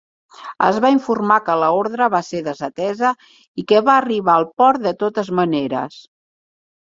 [0.67, 3.11] Es va informar que l'ordre va ser desatesa
[3.63, 6.01] i que van arribar al port de totes maneres.